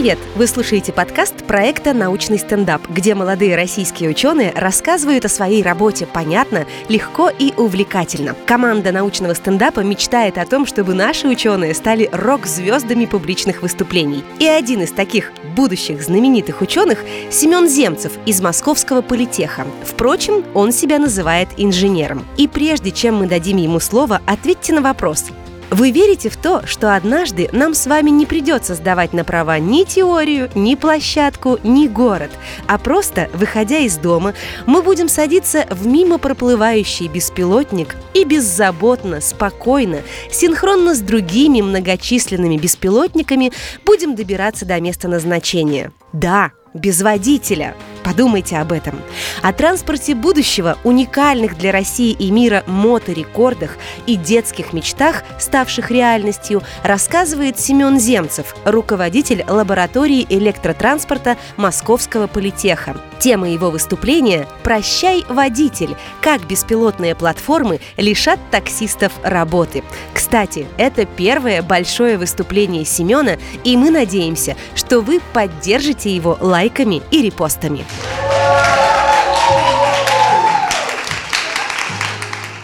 [0.00, 0.18] Привет!
[0.34, 6.64] Вы слушаете подкаст проекта «Научный стендап», где молодые российские ученые рассказывают о своей работе понятно,
[6.88, 8.34] легко и увлекательно.
[8.46, 14.24] Команда научного стендапа мечтает о том, чтобы наши ученые стали рок-звездами публичных выступлений.
[14.38, 19.66] И один из таких будущих знаменитых ученых– Семен Земцев из Московского политеха.
[19.84, 22.24] Впрочем, он себя называет инженером.
[22.38, 25.26] И прежде чем мы дадим ему слово, ответьте на вопрос–
[25.70, 29.84] вы верите в то, что однажды нам с вами не придется сдавать на права ни
[29.84, 32.30] теорию, ни площадку, ни город,
[32.66, 34.34] а просто, выходя из дома,
[34.66, 39.98] мы будем садиться в мимо проплывающий беспилотник и беззаботно, спокойно,
[40.30, 43.52] синхронно с другими многочисленными беспилотниками
[43.84, 45.92] будем добираться до места назначения.
[46.12, 47.74] Да, без водителя.
[48.10, 49.00] Подумайте об этом.
[49.40, 57.60] О транспорте будущего, уникальных для России и мира моторекордах и детских мечтах, ставших реальностью, рассказывает
[57.60, 62.96] Семен Земцев, руководитель лаборатории электротранспорта Московского политеха.
[63.20, 65.94] Тема его выступления «Прощай, водитель.
[66.20, 69.84] Как беспилотные платформы лишат таксистов работы».
[70.14, 77.22] Кстати, это первое большое выступление Семена, и мы надеемся, что вы поддержите его лайками и
[77.22, 77.84] репостами.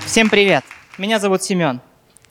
[0.05, 0.65] Всем привет!
[0.99, 1.81] Меня зовут Семен.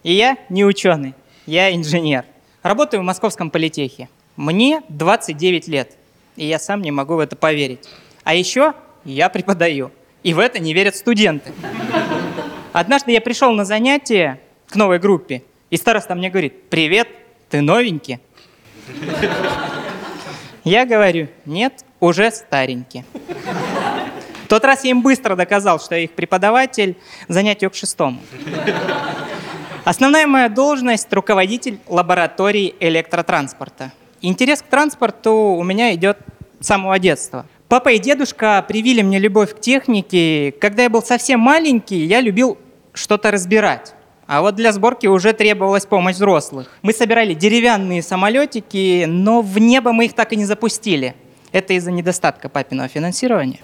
[0.02, 1.14] И я не ученый,
[1.46, 2.26] я инженер.
[2.64, 4.10] Работаю в Московском политехе.
[4.38, 5.96] Мне 29 лет,
[6.36, 7.88] и я сам не могу в это поверить.
[8.24, 9.92] А еще я преподаю,
[10.24, 11.52] и в это не верят студенты.
[12.74, 17.08] Однажды я пришел на занятие к новой группе, и староста мне говорит, привет,
[17.50, 18.20] ты новенький?
[20.66, 23.04] Я говорю, нет, уже старенький.
[24.44, 28.20] В тот раз я им быстро доказал, что я их преподаватель, занятию к шестому.
[29.84, 33.92] Основная моя должность– руководитель лаборатории электротранспорта.
[34.22, 36.18] Интерес к транспорту у меня идет
[36.60, 37.46] с самого детства.
[37.68, 40.52] Папа и дедушка привили мне любовь к технике.
[40.60, 42.58] Когда я был совсем маленький, я любил
[42.94, 43.95] что-то разбирать.
[44.28, 46.72] А вот для сборки уже требовалась помощь взрослых.
[46.82, 51.16] Мы собирали деревянные самолетики, но в небо мы их так и не запустили.
[51.52, 53.60] Это из-за недостатка папиного финансирования.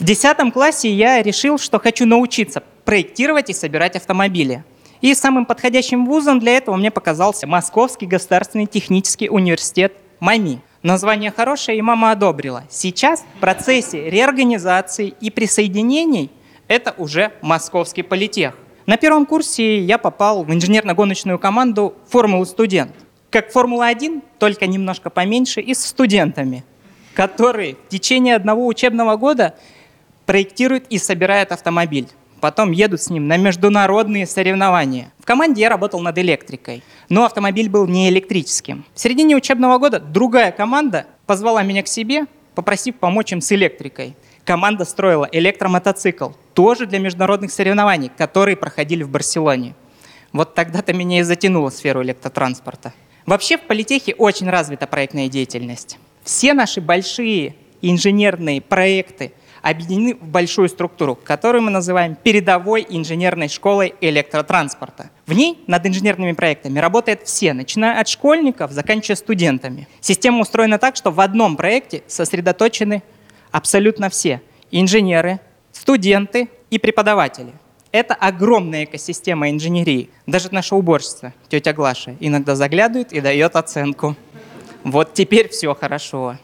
[0.00, 4.64] В 10 классе я решил, что хочу научиться проектировать и собирать автомобили.
[5.00, 10.60] И самым подходящим вузом для этого мне показался Московский государственный технический университет МАМИ.
[10.82, 12.64] Название хорошее, и мама одобрила.
[12.68, 16.30] Сейчас в процессе реорганизации и присоединений
[16.66, 18.54] это уже Московский политех.
[18.90, 22.90] На первом курсе я попал в инженерно-гоночную команду «Формулы студент»
[23.30, 26.64] как Формула-1, только немножко поменьше, и с студентами,
[27.14, 29.54] которые в течение одного учебного года
[30.26, 32.08] проектируют и собирают автомобиль.
[32.40, 35.12] Потом едут с ним на международные соревнования.
[35.20, 38.84] В команде я работал над электрикой, но автомобиль был не электрическим.
[38.94, 44.16] В середине учебного года другая команда позвала меня к себе, попросив помочь им с электрикой.
[44.50, 49.76] Команда строила электромотоцикл, тоже для международных соревнований, которые проходили в Барселоне.
[50.32, 52.92] Вот тогда-то меня и затянуло в сферу электротранспорта.
[53.26, 56.00] Вообще в политехе очень развита проектная деятельность.
[56.24, 59.30] Все наши большие инженерные проекты
[59.62, 65.10] объединены в большую структуру, которую мы называем передовой инженерной школой электротранспорта.
[65.26, 69.86] В ней над инженерными проектами работают все, начиная от школьников, заканчивая студентами.
[70.00, 73.04] Система устроена так, что в одном проекте сосредоточены
[73.50, 75.40] абсолютно все– инженеры,
[75.72, 77.52] студенты и преподаватели.
[77.92, 80.10] Это огромная экосистема инженерии.
[80.26, 84.16] Даже наша уборщица, тетя Глаша, иногда заглядывает и дает оценку.
[84.84, 86.36] Вот теперь все хорошо.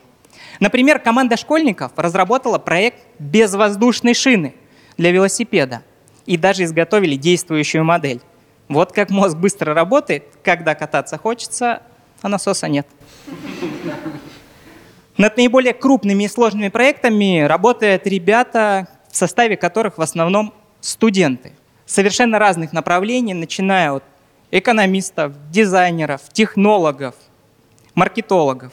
[0.59, 4.55] Например, команда школьников разработала проект безвоздушной шины
[4.97, 5.83] для велосипеда
[6.25, 8.21] и даже изготовили действующую модель.
[8.69, 11.83] Вот как мозг быстро работает, когда кататься хочется,
[12.23, 12.87] а насоса нет.
[15.19, 21.53] Над наиболее крупными и сложными проектами работают ребята, в составе которых в основном студенты
[21.87, 24.05] совершенно разных направлений, начиная от
[24.51, 27.15] экономистов, дизайнеров, технологов,
[27.95, 28.73] маркетологов.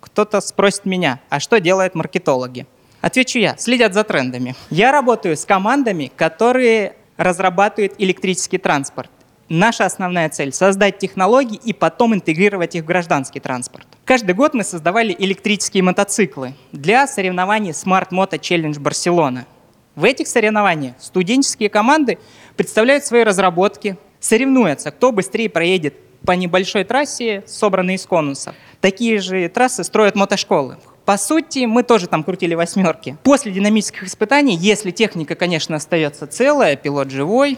[0.00, 2.66] Кто-то спросит меня, а что делают маркетологи?
[3.00, 4.54] Отвечу я, следят за трендами.
[4.70, 9.10] Я работаю с командами, которые разрабатывают электрический транспорт.
[9.48, 13.86] Наша основная цель– создать технологии и потом интегрировать их в гражданский транспорт.
[14.04, 19.46] Каждый год мы создавали электрические мотоциклы для соревнований Smart Moto Challenge Барселона–
[19.98, 22.20] в этих соревнованиях студенческие команды
[22.56, 28.54] представляют свои разработки, соревнуются, кто быстрее проедет по небольшой трассе, собранной из конусов.
[28.80, 30.76] Такие же трассы строят мотошколы.
[31.08, 33.16] По сути, мы тоже там крутили восьмерки.
[33.22, 37.56] После динамических испытаний, если техника, конечно, остается целая, пилот живой,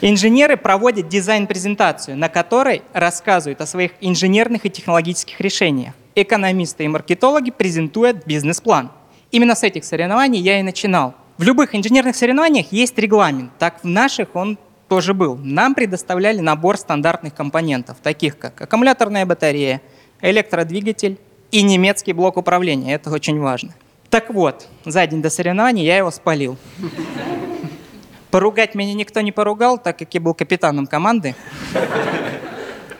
[0.00, 5.92] Инженеры проводят дизайн-презентацию, на которой рассказывают о своих инженерных и технологических решениях.
[6.14, 8.90] Экономисты и маркетологи презентуют бизнес-план.
[9.30, 11.14] Именно с этих соревнований я и начинал.
[11.36, 14.56] В любых инженерных соревнованиях есть регламент, так в наших он
[14.88, 15.36] тоже был.
[15.36, 19.82] Нам предоставляли набор стандартных компонентов, таких как аккумуляторная батарея,
[20.20, 21.18] электродвигатель
[21.50, 22.94] и немецкий блок управления.
[22.94, 23.74] Это очень важно.
[24.10, 26.56] Так вот, за день до соревнований я его спалил.
[28.30, 31.34] Поругать меня никто не поругал, так как я был капитаном команды.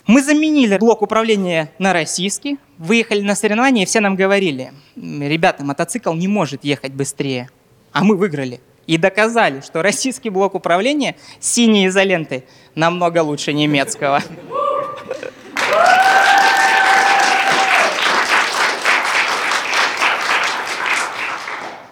[0.06, 6.12] Мы заменили блок управления на российский, выехали на соревнования, и все нам говорили, ребята, мотоцикл
[6.12, 7.48] не может ехать быстрее.
[7.92, 8.60] А мы выиграли.
[8.86, 12.44] И доказали, что российский блок управления синей изолентой
[12.74, 14.22] намного лучше немецкого.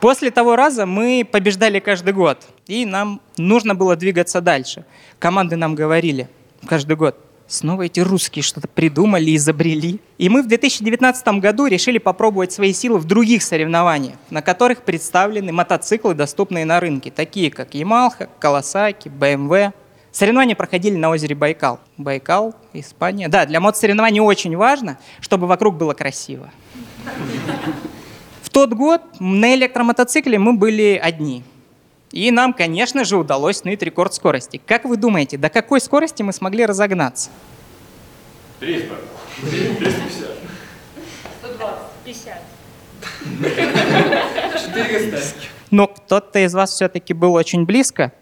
[0.03, 4.85] После того раза мы побеждали каждый год, и нам нужно было двигаться дальше.
[5.21, 6.29] Команды нам говорили
[6.67, 7.17] каждый год,
[7.47, 10.01] снова эти русские что-то придумали, изобрели.
[10.19, 15.53] И мы в 2019 году решили попробовать свои силы в других соревнованиях, на которых представлены
[15.53, 19.73] мотоциклы, доступные на рынке, такие как Yamaha, Kawasaki, BMW.
[20.11, 21.79] Соревнования проходили на озере Байкал.
[21.97, 23.29] Байкал, Испания.
[23.29, 26.51] Да, для мотосоревнований очень важно, чтобы вокруг было красиво
[28.53, 31.43] тот год на электромотоцикле мы были одни.
[32.11, 34.61] И нам, конечно же, удалось снять рекорд скорости.
[34.65, 37.31] Как вы думаете, до какой скорости мы смогли разогнаться?
[38.61, 38.95] 300.
[39.41, 40.29] 250.
[41.41, 41.79] 120.
[42.05, 42.39] 50.
[44.75, 45.19] 400.
[45.71, 48.13] Но кто-то из вас все-таки был очень близко.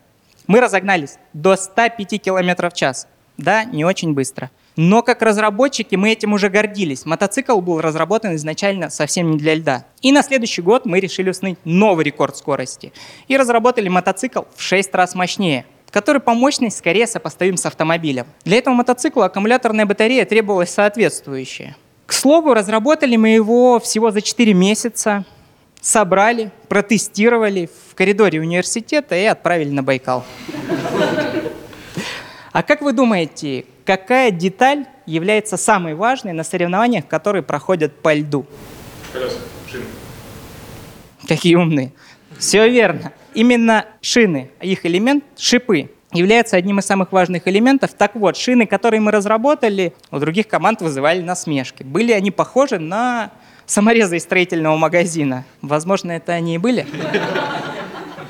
[0.47, 3.09] Мы разогнались до 105 км в час.
[3.37, 4.51] Да, не очень быстро.
[4.83, 7.05] Но как разработчики мы этим уже гордились.
[7.05, 9.85] Мотоцикл был разработан изначально совсем не для льда.
[10.01, 12.91] И на следующий год мы решили установить новый рекорд скорости.
[13.29, 18.25] И разработали мотоцикл в 6 раз мощнее который по мощности скорее сопоставим с автомобилем.
[18.45, 21.77] Для этого мотоцикла аккумуляторная батарея требовалась соответствующая.
[22.07, 25.25] К слову, разработали мы его всего за 4 месяца,
[25.81, 30.25] собрали, протестировали в коридоре университета и отправили на Байкал.
[32.53, 38.45] А как вы думаете, какая деталь является самой важной на соревнованиях, которые проходят по льду?
[39.13, 39.37] Колеса,
[39.71, 39.85] шины.
[41.29, 41.93] Какие умные.
[42.39, 43.13] Все верно.
[43.35, 47.93] Именно шины, их элемент, шипы, являются одним из самых важных элементов.
[47.95, 51.85] Так вот, шины, которые мы разработали, у других команд вызывали насмешки.
[51.85, 53.31] Были они похожи на
[53.67, 55.45] саморезы из строительного магазина.
[55.63, 56.85] Возможно, это они и были.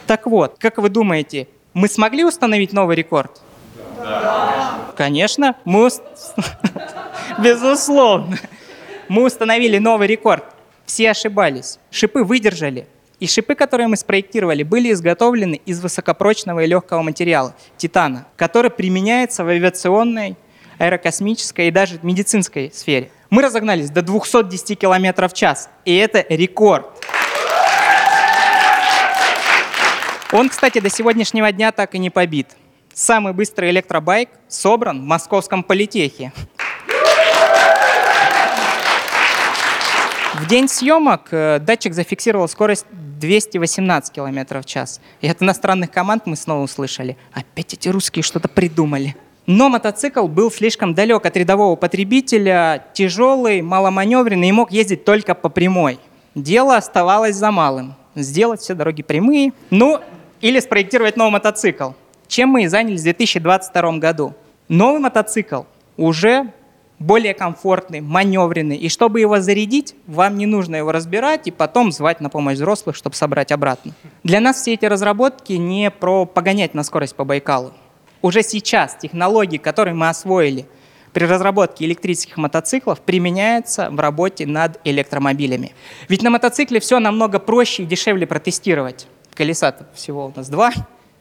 [0.07, 3.41] Так вот, как вы думаете, мы смогли установить новый рекорд?
[4.97, 5.89] Конечно, мы...
[7.39, 8.37] Безусловно.
[9.09, 10.45] Мы установили новый рекорд.
[10.87, 11.79] Все ошибались.
[11.91, 12.87] Шипы выдержали.
[13.21, 19.45] И шипы, которые мы спроектировали, были изготовлены из высокопрочного и легкого материала– титана, который применяется
[19.45, 20.37] в авиационной,
[20.79, 23.11] аэрокосмической и даже медицинской сфере.
[23.29, 26.87] Мы разогнались до 210 км в час, и это рекорд.
[30.33, 32.49] Он, кстати, до сегодняшнего дня так и не побит.
[33.01, 36.35] Самый быстрый электробайк собран в московском политехе.
[40.35, 45.01] В день съемок э, датчик зафиксировал скорость 218 км в час.
[45.23, 47.17] И от иностранных команд мы снова услышали.
[47.33, 49.17] Опять эти русские что-то придумали.
[49.47, 55.49] Но мотоцикл был слишком далек от рядового потребителя, тяжелый, маломаневренный и мог ездить только по
[55.49, 55.99] прямой.
[56.35, 57.95] Дело оставалось за малым.
[58.15, 60.01] Сделать все дороги прямые, ну
[60.43, 61.93] или спроектировать новый мотоцикл
[62.31, 64.35] чем мы и занялись в 2022 году.
[64.69, 65.63] Новый мотоцикл
[65.97, 66.53] уже
[67.01, 68.77] более комфортный, маневренный.
[68.77, 72.95] И чтобы его зарядить, вам не нужно его разбирать и потом звать на помощь взрослых,
[72.95, 73.93] чтобы собрать обратно.
[74.23, 77.73] Для нас все эти разработки не про погонять на скорость по Байкалу.
[78.23, 80.67] Уже сейчас технологии, которые мы освоили
[81.13, 85.73] при разработке электрических мотоциклов, применяются в работе над электромобилями.
[86.09, 89.09] Ведь на мотоцикле все намного проще и дешевле протестировать.
[89.35, 90.71] Колеса всего у нас два,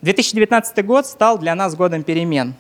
[0.02, 2.54] 2019 год стал для нас годом перемен.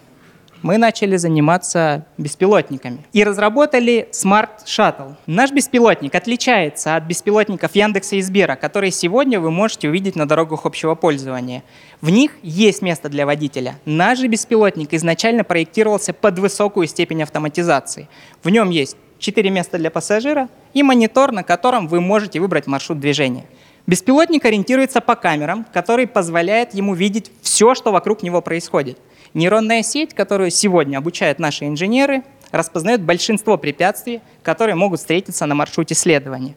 [0.62, 5.16] Мы начали заниматься беспилотниками и разработали Smart Shuttle.
[5.26, 10.66] Наш беспилотник отличается от беспилотников Яндекса и Сбера, которые сегодня вы можете увидеть на дорогах
[10.66, 11.64] общего пользования.
[12.02, 13.80] В них есть место для водителя.
[13.86, 18.10] Наш же беспилотник изначально проектировался под высокую степень автоматизации.
[18.44, 23.00] В нем есть 4 места для пассажира и монитор, на котором вы можете выбрать маршрут
[23.00, 23.46] движения.
[23.90, 29.00] Беспилотник ориентируется по камерам, которые позволяют ему видеть все, что вокруг него происходит.
[29.34, 35.96] Нейронная сеть, которую сегодня обучают наши инженеры, распознает большинство препятствий, которые могут встретиться на маршруте
[35.96, 36.54] следования.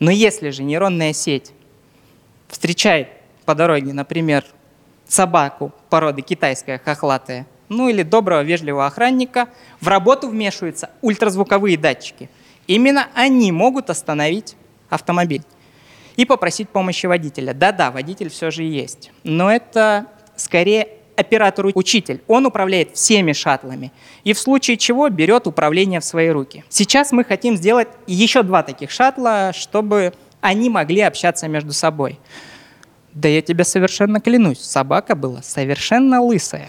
[0.00, 1.52] Но если же нейронная сеть
[2.48, 3.08] встречает
[3.46, 4.44] по дороге, например,
[5.08, 9.48] собаку породы китайская хохлатая, ну или доброго вежливого охранника,
[9.80, 12.28] в работу вмешиваются ультразвуковые датчики.
[12.66, 14.56] Именно они могут остановить
[14.90, 15.42] автомобиль
[16.16, 17.52] и попросить помощи водителя.
[17.54, 20.06] Да-да, водитель все же есть, но это
[20.36, 22.22] скорее оператор-учитель.
[22.26, 23.92] Он управляет всеми шаттлами
[24.24, 26.64] и в случае чего берет управление в свои руки.
[26.68, 32.18] Сейчас мы хотим сделать еще два таких шаттла, чтобы они могли общаться между собой.
[33.14, 36.68] Да я тебя совершенно клянусь, собака была совершенно лысая.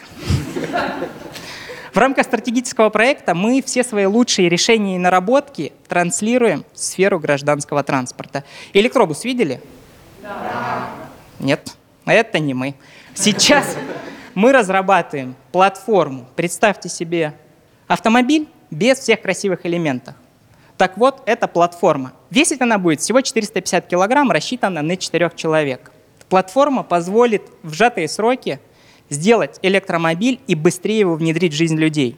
[1.97, 7.81] В рамках стратегического проекта мы все свои лучшие решения и наработки транслируем в сферу гражданского
[7.81, 8.43] транспорта.
[8.73, 9.59] Электробус видели?
[10.21, 10.89] Да.
[11.39, 11.75] Нет,
[12.05, 12.75] это не мы.
[13.15, 13.75] Сейчас
[14.35, 16.27] мы разрабатываем платформу.
[16.35, 17.33] Представьте себе
[17.87, 20.13] автомобиль без всех красивых элементов.
[20.77, 22.13] Так вот, это платформа.
[22.29, 25.91] Весить она будет всего 450 килограмм, рассчитана на 4 человек.
[26.29, 28.59] Платформа позволит в сжатые сроки
[29.09, 32.17] сделать электромобиль и быстрее его внедрить в жизнь людей.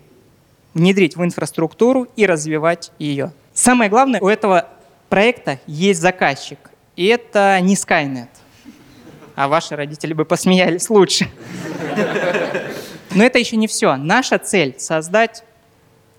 [0.74, 3.34] Внедрить в инфраструктуру и развивать ее.
[3.54, 4.68] Самое главное, у этого
[5.10, 6.60] проекта есть заказчик.
[6.96, 8.30] И это не Skynet
[9.40, 11.32] а ваши родители бы посмеялись лучше.
[13.16, 13.96] Но это еще не все.
[13.96, 15.46] Наша цель— создать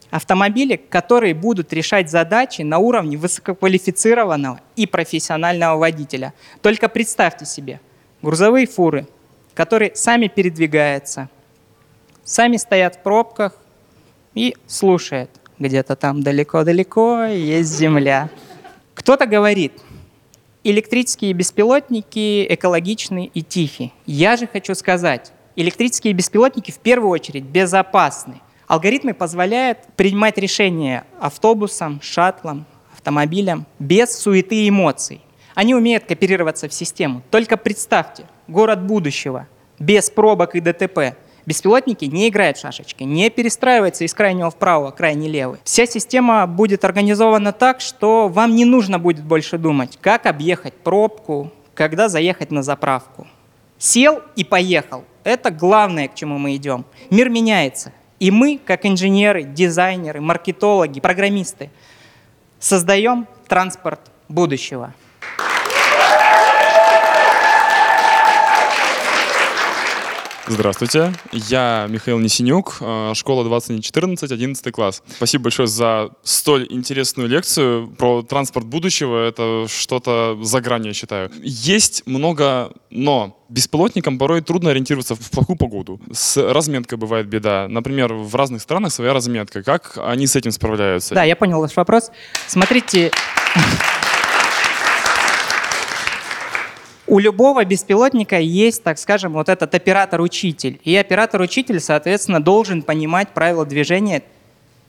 [0.09, 6.33] автомобили, которые будут решать задачи на уровне высококвалифицированного и профессионального водителя.
[6.63, 7.83] Только представьте себе,
[8.23, 9.07] грузовые фуры,
[9.61, 11.29] которые сами передвигаются,
[12.25, 13.53] сами стоят в пробках
[14.33, 15.31] и слушают.
[15.59, 18.31] Где-то там далеко-далеко есть земля.
[18.95, 19.75] Кто-то говорит—
[20.65, 23.93] электрические беспилотники экологичны и тихи.
[24.07, 28.41] Я же хочу сказать, электрические беспилотники в первую очередь безопасны.
[28.67, 32.65] Алгоритмы позволяют принимать решения автобусам, шаттлам,
[32.95, 35.21] автомобилям без суеты и эмоций.
[35.55, 37.23] Они умеют кооперироваться в систему.
[37.31, 39.47] Только представьте, город будущего,
[39.79, 41.17] без пробок и ДТП–
[41.47, 45.59] Беспилотники не играют в шашечки, не перестраиваются из крайнего вправо, крайне левый.
[45.65, 51.51] Вся система будет организована так, что вам не нужно будет больше думать, как объехать пробку,
[51.75, 53.27] когда заехать на заправку.
[53.79, 55.05] Сел и поехал.
[55.25, 56.85] Это главное, к чему мы идем.
[57.11, 57.93] Мир меняется.
[58.19, 61.71] И мы, как инженеры, дизайнеры, маркетологи, программисты,
[62.59, 64.93] создаем транспорт будущего.
[70.51, 75.01] Здравствуйте, я Михаил Несенюк, э, школа 2014, 11 класс.
[75.07, 79.29] Спасибо большое за столь интересную лекцию про транспорт будущего.
[79.29, 81.31] Это что-то за грань, я считаю.
[81.41, 83.37] Есть много но.
[83.49, 86.01] Беспилотникам порой трудно ориентироваться в плохую погоду.
[86.13, 87.69] С разметкой бывает беда.
[87.69, 89.63] Например, в разных странах своя разметка.
[89.63, 91.15] Как они с этим справляются?
[91.15, 92.11] Да, я понял ваш вопрос.
[92.49, 93.13] Смотрите,
[97.11, 100.81] у любого беспилотника есть, так скажем, вот этот оператор-учитель.
[100.85, 104.23] И оператор-учитель, соответственно, должен понимать правила движения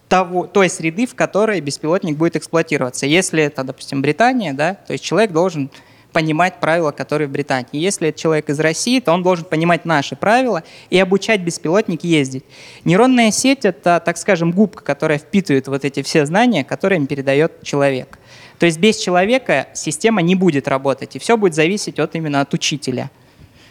[0.08, 3.08] того, той среды, в которой беспилотник будет эксплуатироваться.
[3.08, 5.72] Если это, допустим, Британия, да, то есть человек должен
[6.12, 7.70] понимать правила, которые в Британии.
[7.72, 12.44] Если это человек из России, то он должен понимать наши правила и обучать беспилотник ездить.
[12.84, 17.64] Нейронная сеть— это, так скажем, губка, которая впитывает вот эти все знания, которые им передает
[17.64, 18.20] человек.
[18.62, 22.54] То есть без человека система не будет работать, и все будет зависеть от именно от
[22.54, 23.10] учителя.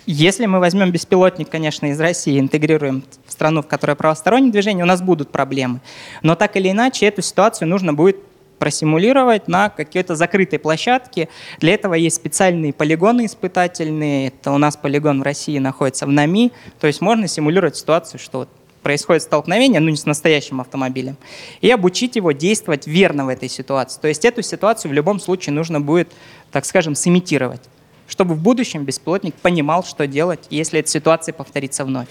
[0.05, 4.89] Если мы возьмем беспилотник, конечно, из России, интегрируем в страну, в которой правостороннее движение, у
[4.89, 5.81] нас будут проблемы.
[6.23, 8.17] Но так или иначе, эту ситуацию нужно будет
[8.59, 11.29] просимулировать на какой-то закрытой площадке.
[11.61, 14.27] Для этого есть специальные полигоны испытательные.
[14.27, 16.51] Это у нас полигон в России находится в НАМИ.
[16.81, 18.49] То есть можно симулировать ситуацию, что вот
[18.83, 21.17] происходит столкновение, ну не с настоящим автомобилем,
[21.61, 24.01] и обучить его действовать верно в этой ситуации.
[24.01, 26.11] То есть эту ситуацию в любом случае нужно будет,
[26.51, 27.63] так скажем, сымитировать,
[28.09, 32.09] чтобы в будущем беспилотник понимал, что делать, если эта ситуация повторится вновь.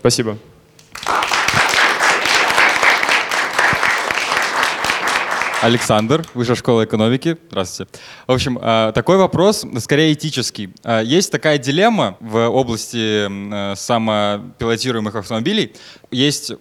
[0.00, 0.38] Спасибо.
[5.62, 7.36] Александр, Высшая школа экономики.
[7.50, 7.92] Здравствуйте.
[8.26, 10.70] В общем, э, такой вопрос, скорее этический.
[10.84, 15.74] Э, есть такая дилемма в области э, самопилотируемых автомобилей.
[16.10, 16.52] Есть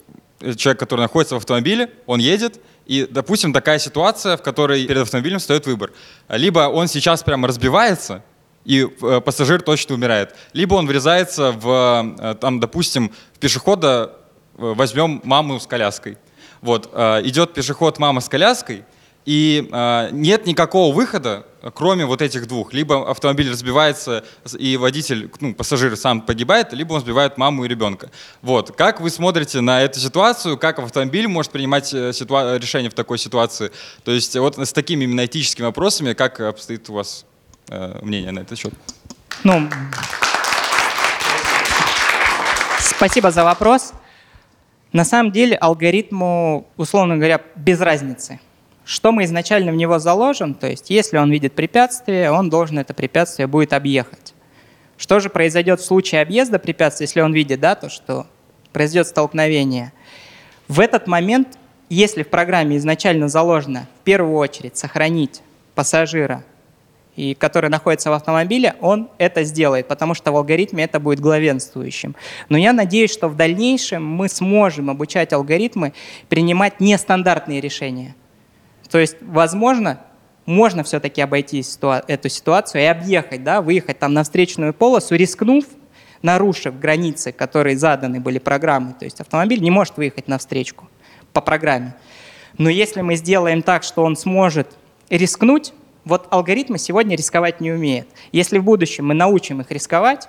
[0.57, 5.39] человек, который находится в автомобиле, он едет, и, допустим, такая ситуация, в которой перед автомобилем
[5.39, 5.93] встает выбор.
[6.27, 8.23] Либо он сейчас прямо разбивается,
[8.65, 8.83] и
[9.23, 10.35] пассажир точно умирает.
[10.51, 14.17] Либо он врезается в, там, допустим, в пешехода,
[14.55, 16.17] возьмем маму с коляской.
[16.61, 18.83] Вот, э, идет пешеход мама с коляской,
[19.25, 22.73] и э, нет никакого выхода, кроме вот этих двух.
[22.73, 24.23] Либо автомобиль разбивается,
[24.57, 28.09] и водитель, ну, пассажир сам погибает, либо он сбивает маму и ребенка.
[28.41, 28.75] Вот.
[28.75, 30.57] Как вы смотрите на эту ситуацию?
[30.57, 33.71] Как автомобиль может принимать э, ситуа- решение в такой ситуации?
[34.03, 37.25] То есть вот с такими именно этическими вопросами, как обстоит у вас
[37.67, 38.73] э, мнение на этот счет?
[39.43, 39.69] Ну,
[42.79, 43.93] спасибо за вопрос.
[44.91, 48.39] На самом деле алгоритму, условно говоря, без разницы.
[48.85, 52.95] Что мы изначально в него заложим, то есть если он видит препятствие, он должен это
[52.95, 54.33] препятствие будет объехать.
[54.97, 58.25] Что же произойдет в случае объезда препятствия, если он видит, да, то, что
[58.73, 59.93] произойдет столкновение?
[60.67, 65.41] В этот момент, если в программе изначально заложено в первую очередь сохранить
[65.75, 66.43] пассажира,
[67.19, 72.15] и который находится в автомобиле, он это сделает, потому что в алгоритме это будет главенствующим.
[72.47, 75.91] Но я надеюсь, что в дальнейшем мы сможем обучать алгоритмы
[76.29, 78.15] принимать нестандартные решения.
[78.89, 79.99] То есть, возможно,
[80.45, 81.61] можно все-таки обойти
[82.07, 85.65] эту ситуацию и объехать, да, выехать там на встречную полосу, рискнув,
[86.21, 88.93] нарушив границы, которые заданы были программой.
[88.93, 90.87] То есть автомобиль не может выехать на встречку
[91.33, 91.95] по программе.
[92.57, 94.77] Но если мы сделаем так, что он сможет
[95.09, 95.73] рискнуть,
[96.09, 98.07] вот алгоритмы сегодня рисковать не умеют.
[98.31, 100.27] Если в будущем мы научим их рисковать,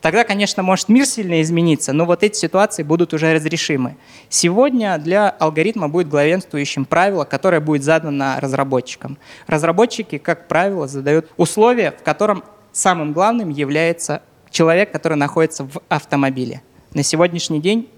[0.00, 3.96] тогда, конечно, может мир сильно измениться, но вот эти ситуации будут уже разрешимы.
[4.28, 9.18] Сегодня для алгоритма будет главенствующим правило, которое будет задано разработчикам.
[9.46, 16.62] Разработчики, как правило, задают условия, в котором самым главным является человек, который находится в автомобиле.
[16.94, 17.90] На сегодняшний день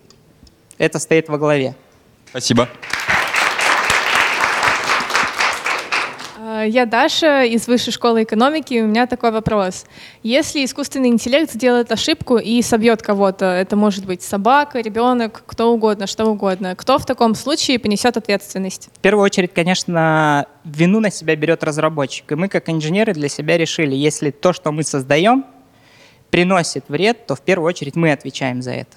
[0.78, 1.75] это стоит во главе.
[2.30, 2.68] Спасибо.
[6.67, 8.75] Я Даша из Высшей школы экономики.
[8.75, 9.85] и У меня такой вопрос.
[10.23, 16.07] Если искусственный интеллект сделает ошибку и собьет кого-то, это может быть собака, ребенок, кто угодно,
[16.07, 18.88] что угодно, кто в таком случае понесет ответственность?
[18.95, 22.33] В первую очередь, конечно, вину на себя берет разработчик.
[22.33, 25.45] И мы, как инженеры, для себя решили, если то, что мы создаем,
[26.31, 28.97] приносит вред, то в первую очередь мы отвечаем за это.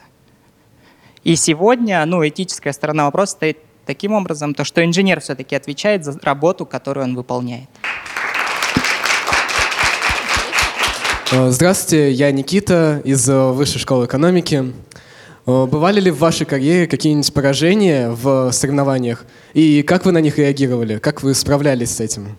[1.24, 6.18] И сегодня, ну, этическая сторона вопроса стоит таким образом, то, что инженер все-таки отвечает за
[6.22, 7.70] работу, которую он выполняет.
[11.32, 14.74] Э, Здравствуйте, я Никита из э, Высшей школы экономики.
[15.48, 19.26] Э, Бывали ли в вашей карьере какие-нибудь поражения в соревнованиях?
[19.54, 20.98] И как вы на них реагировали?
[20.98, 22.36] Как вы справлялись с этим?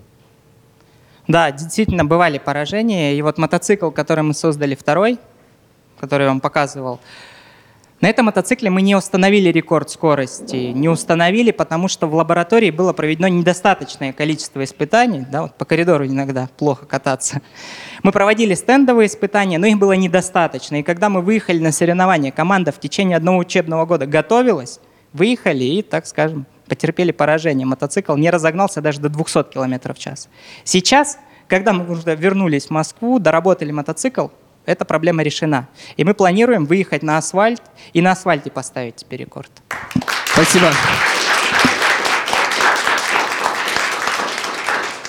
[1.26, 3.14] Да, действительно, бывали поражения.
[3.14, 5.18] И вот мотоцикл, который мы создали второй,
[5.98, 7.00] который я вам показывал,
[8.02, 10.56] на этом мотоцикле мы не установили рекорд скорости.
[10.56, 15.24] Не установили, потому что в лаборатории было проведено недостаточное количество испытаний.
[15.30, 17.40] Да, вот по коридору иногда плохо кататься.
[18.02, 20.80] Мы проводили стендовые испытания, но их было недостаточно.
[20.80, 24.80] И когда мы выехали на соревнования, команда в течение одного учебного года готовилась,
[25.12, 27.68] выехали и, так скажем, потерпели поражение.
[27.68, 30.28] Мотоцикл не разогнался даже до 200 км в час.
[30.64, 34.26] Сейчас, когда мы уже вернулись в Москву, доработали мотоцикл,
[34.66, 35.68] эта проблема решена.
[35.96, 39.50] И мы планируем выехать на асфальт и на асфальте поставить теперь рекорд.
[40.32, 40.68] Спасибо.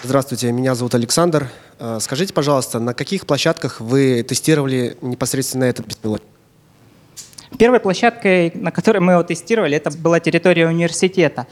[0.04, 1.48] Здравствуйте, меня зовут Александр.
[1.80, 6.28] Э, Скажите, пожалуйста, на каких площадках вы тестировали непосредственно этот беспилотник?
[7.58, 11.48] Первой площадкой, на которой мы его тестировали, это была территория университета.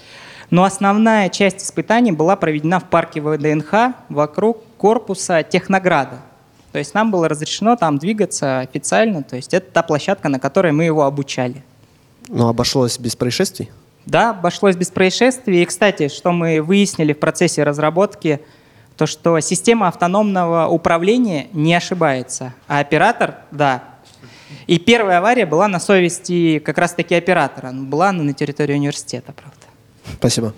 [0.50, 6.20] Но основная часть испытаний была проведена в парке ВДНХ вокруг корпуса Технограда.
[6.72, 9.24] То есть нам было разрешено там двигаться официально.
[9.24, 11.64] То есть это та площадка, на которой мы его обучали.
[12.28, 13.70] Ну, обошлось без происшествий?
[14.06, 15.62] Да, обошлось без происшествий.
[15.62, 18.42] И, кстати, что мы выяснили в процессе разработки,
[18.98, 23.84] то что система автономного управления не ошибается, а оператор– да.
[24.68, 27.72] И первая авария была на совести как раз-таки оператора.
[27.72, 29.58] Была она на территории университета, правда.
[30.18, 30.54] Спасибо.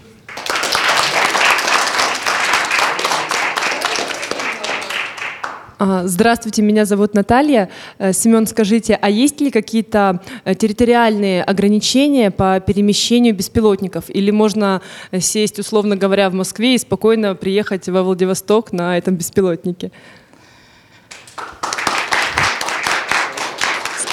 [6.05, 7.69] Здравствуйте, меня зовут Наталья.
[7.97, 14.05] Э, Семен, скажите, а есть ли какие-то э, территориальные ограничения по перемещению беспилотников?
[14.09, 19.15] Или можно э, сесть, условно говоря, в Москве и спокойно приехать во Владивосток на этом
[19.15, 19.91] беспилотнике?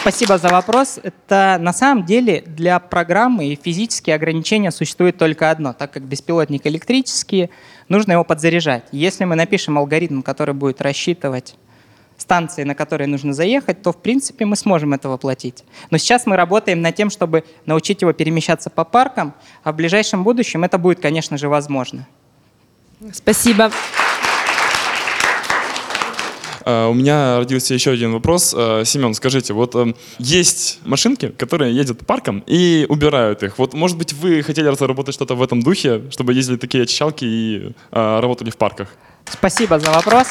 [0.01, 0.99] Спасибо за вопрос.
[1.03, 5.75] Это на самом деле для программы и физические ограничения существует только одно.
[5.75, 7.51] Так как беспилотник электрический,
[7.89, 8.85] нужно его подзаряжать.
[8.93, 11.55] Если мы напишем алгоритм, который будет рассчитывать
[12.17, 15.65] станции, на которые нужно заехать, то, в принципе, мы сможем это воплотить.
[15.91, 19.35] Но сейчас мы работаем над тем, чтобы научить его перемещаться по паркам,
[19.65, 22.07] а в ближайшем будущем это будет, конечно же, возможно.
[23.13, 23.71] Спасибо.
[26.71, 28.55] Э, У меня родился еще один вопрос.
[28.57, 33.59] Э, Семен, скажите, вот э, есть машинки, которые ездят по паркам и убирают их.
[33.59, 37.73] Вот, может быть, вы хотели разработать что-то в этом духе, чтобы ездили такие очищалки и
[37.93, 38.89] э, работали в парках?
[39.25, 40.29] Спасибо за вопрос.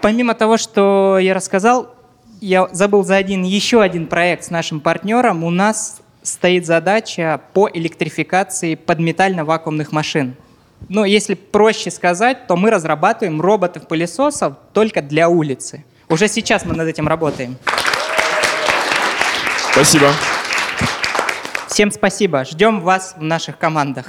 [0.00, 1.94] Помимо того, что я рассказал,
[2.40, 5.42] я забыл за один еще один проект с нашим партнером.
[5.42, 10.36] У нас стоит задача по электрификации подметально-вакуумных машин.
[10.88, 15.84] Ну, если проще сказать, то мы разрабатываем роботов-пылесосов только для улицы.
[16.08, 17.56] Уже сейчас мы над этим работаем.
[19.72, 20.10] Спасибо.
[21.68, 22.44] Всем спасибо.
[22.44, 24.06] Ждем вас в наших командах.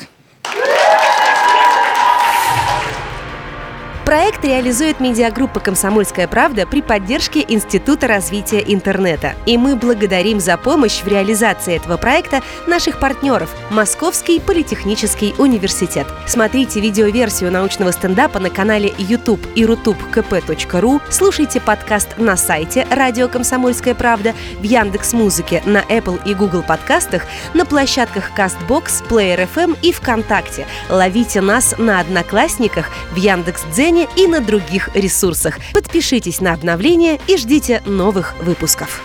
[4.09, 9.35] Проект реализует медиагруппа «Комсомольская правда» при поддержке Института развития интернета.
[9.45, 16.07] И мы благодарим за помощь в реализации этого проекта наших партнеров– Московский политехнический университет.
[16.25, 23.93] Смотрите видеоверсию научного стендапа на канале YouTube и rutubkp.ru, слушайте подкаст на сайте «Радио Комсомольская
[23.93, 29.91] правда», в Яндекс Музыке, на Apple и Google подкастах, на площадках CastBox, Player FM и
[29.91, 30.65] ВКонтакте.
[30.89, 35.57] Ловите нас на Одноклассниках, в Яндекс.Дзене и на других ресурсах.
[35.73, 39.01] Подпишитесь на обновления и ждите новых выпусков.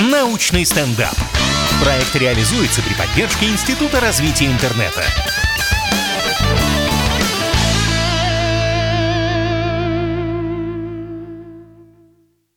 [0.00, 1.14] Научный стендап.
[1.82, 5.02] Проект реализуется при поддержке Института развития интернета.